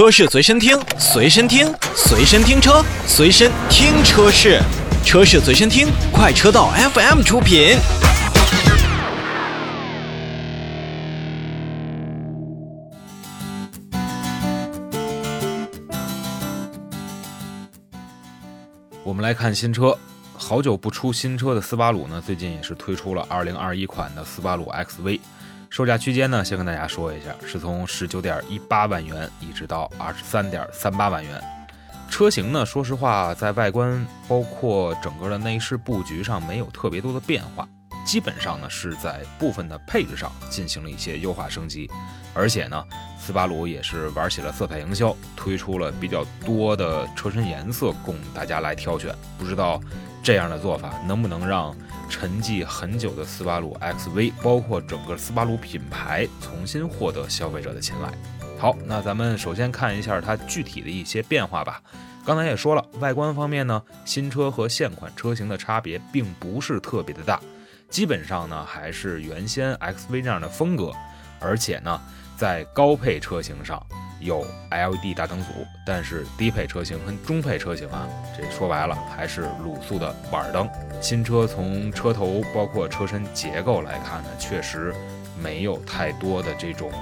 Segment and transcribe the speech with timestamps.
[0.00, 4.58] 车市随身听，随身听，随身听车，随身听车市，
[5.04, 7.76] 车市随身听，快车道 FM 出品。
[19.04, 19.94] 我们来看新车，
[20.32, 25.20] 好久不出新车的斯巴鲁呢，最近也是推出了2021款的斯巴鲁 XV。
[25.70, 31.40] 售价区间呢，先跟大家说一下，是从十九点一八万元一直到二十三点三八万元。
[32.10, 37.68] 车型呢，说实话，在外观包括整个的内饰布局上没有特别多的变化，
[38.04, 41.88] 基本上呢是在部分的配置上进行了一些优化升级。
[42.34, 42.84] 而且呢，
[43.16, 49.14] 斯巴鲁也是玩起了色彩营销，推出了比较多的车身颜色供大家来挑选。
[49.38, 49.80] 不知道
[50.22, 51.74] 这样的做法能不能让？
[52.08, 58.10] 沉寂很久的斯巴鲁 XV，包括整个斯巴鲁品牌重新获得消费者的青睐。
[58.58, 61.80] 好，那咱们首先看一下它具体的一些变化吧。
[62.26, 67.40] 刚才也说了，外观方面呢，新车和现款车型的差别并不是特别的大，
[67.88, 70.90] 基本上呢还是原先 XV 那样的风格，
[71.38, 72.00] 而且呢
[72.36, 73.80] 在高配车型上。
[74.20, 75.46] 有 LED 大灯组，
[75.84, 80.68] 但是低配车型和中配车型啊，这说白了还是卤素的板灯。
[81.00, 84.94] 新车从车头包括车身结构来看呢，确实
[85.42, 86.92] 没有太多的这种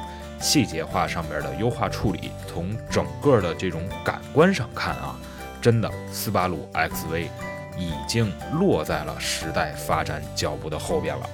[0.40, 2.30] 细节化上面的优化处理。
[2.46, 5.18] 从整个的这种感官上看啊，
[5.60, 7.26] 真的斯巴鲁 XV
[7.76, 11.28] 已经落在了时代发展脚步的后边了。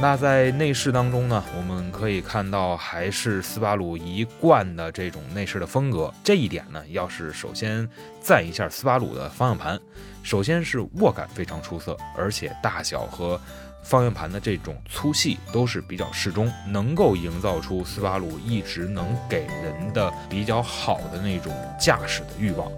[0.00, 6.12] 那在内饰当中呢，我们可以看到还是斯巴鲁一贯的这种内饰的风格。
[6.22, 7.88] 这一点呢，要是首先
[8.20, 9.80] 赞一下斯巴鲁的方向盘，
[10.22, 13.40] 首先是握感非常出色，而且大小和
[13.82, 22.70] 方向盘的这种粗细都是比较适中，能够营造出斯巴鲁一直能给人的比较好的那种驾驶的欲望。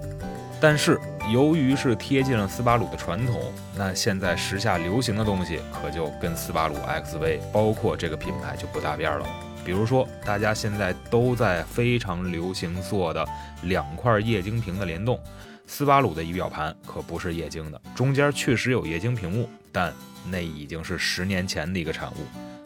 [0.60, 1.00] 但是
[1.32, 9.26] 由于是贴近了斯巴鲁的传统，那现在时下流行的东西可就跟斯巴鲁 XV 包括这个品牌就不搭边了。
[9.64, 13.26] 比如说，大家现在都在非常流行做的
[13.64, 15.18] 两块液晶屏的联动，
[15.66, 19.92] 斯巴鲁的仪表盘可不是液晶的，中间确实有液晶屏幕，但
[20.30, 22.14] 那已经是十年前的一个产物。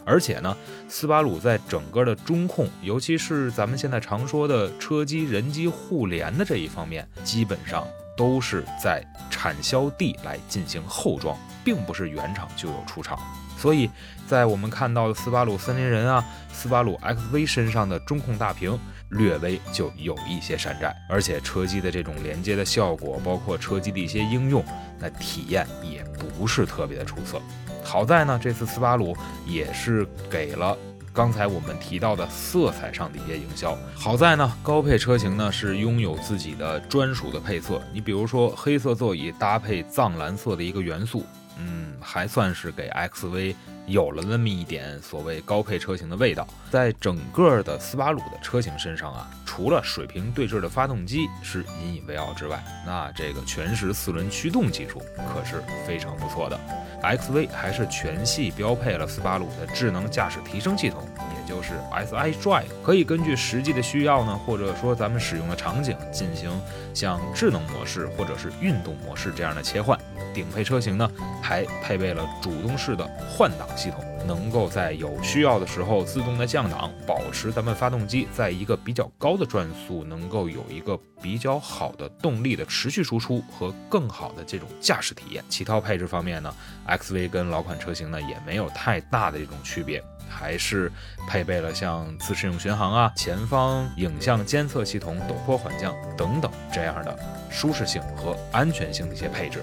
[0.05, 0.55] 而且呢，
[0.87, 7.87] 斯巴鲁在整个的中控，尤其是咱们现在常说的车机人机互联的这一方面，基本上
[8.21, 13.19] 都是在产销地来进行后装，并不是原厂就有出厂。
[13.57, 13.89] 所以
[14.29, 16.23] 在我们看到的斯巴鲁森林人啊、
[16.53, 18.79] 斯巴鲁 XV 身上的中控大屏，
[19.09, 24.63] 略微就有一些山寨，而且车机的这种连接的效果，包括车机的一些应用，
[24.99, 27.41] 那体验也不是特别的出色。
[27.83, 29.17] 好在呢，这次斯巴鲁
[29.47, 30.77] 也是给了
[31.13, 33.77] 刚才我们提到的色彩上的一些营销。
[33.95, 37.83] 好在呢，高配车型呢是拥有自己的专属的配色。
[37.93, 41.25] 你比如说黑色座椅搭配藏蓝色的一个元素，
[41.59, 43.55] 嗯，还算是给 XV
[43.87, 46.47] 有了那么一点所谓高配车型的味道。
[46.71, 55.03] 在整个的斯巴鲁的车型身上啊，除了水平对置的发动机是引以为傲之外，那这个全时四轮驱动技术
[55.35, 56.57] 可是非常不错的。
[57.03, 61.05] XV 还是全系标配了斯巴鲁的智能驾驶提升系统，
[61.41, 66.51] 也就是 SI Drive，可以根据实际的需要呢，或者说咱们使用的场景进行
[66.93, 69.99] 像智能模式或者是运动模式这样的切换。
[70.33, 71.11] 顶配车型呢，
[71.43, 74.05] 还配备了主动式的换挡系统。
[74.27, 85.43] 能够在有需要的时候自动的降档，保持咱们发动机在一个比较高的转速，能够有一个比较好的动力的持续输出和更好的这种驾驶体验。
[85.49, 86.55] 其他配置方面呢
[86.87, 90.91] ，XV 跟老款车型呢也没有太大的这种区别，还是
[91.29, 97.19] 配备了像自适应巡航啊、前方影像监测系统、陡坡缓降等等这样的
[97.51, 99.63] 舒适性和安全性的一些配置。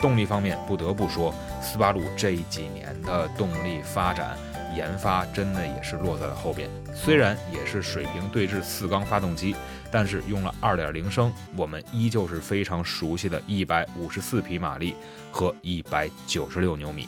[0.00, 1.32] 动力方面，不得不说，
[1.62, 4.36] 斯巴鲁这几年的动力发展
[4.74, 6.70] 研发真的也是落在了后边。
[6.94, 9.54] 虽然也是水平对置四缸发动机，
[9.90, 14.96] 但是用了2.0升，我们依旧是非常熟悉的154匹马力
[15.30, 17.06] 和196牛米。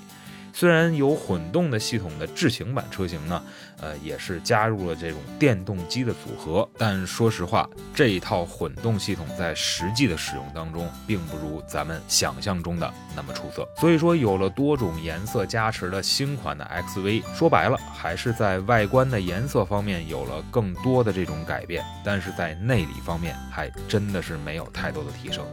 [0.53, 3.43] 虽然有混动的系统的智行版车型呢，
[3.81, 13.67] 呃，也是加入了这种电动机的组合，但说实话，这一套混动系统在实际的使用当中，并不如咱们想象中的那么出色。
[13.79, 25.45] 所以说，有了多种颜色加持的新款的 XV，说白了，还是在外观的颜色方面有了更多的这种改变，但是在内里方面，还真的是没有太多的提升。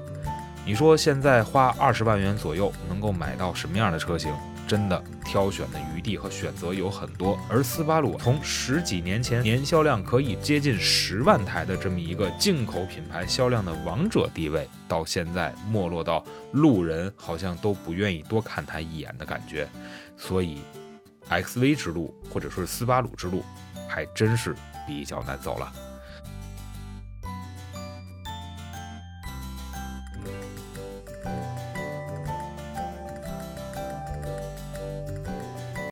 [0.65, 4.31] 你说现在花二十万元左右能够买到什么样的车型？
[4.69, 7.39] 真的挑选的余地和选择有很多。
[7.49, 19.67] 而斯巴鲁从十几年前年销量可以接近十万台的这么一个进口品牌销量的王者地位，到现在没落到路人好像都不愿意多看它一眼的感觉。
[20.15, 20.59] 所以
[21.29, 23.43] ，XV 之路或者说是斯巴鲁之路，
[23.87, 24.55] 还真是
[24.85, 25.73] 比较难走了。